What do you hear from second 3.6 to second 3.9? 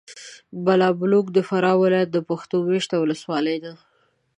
ده.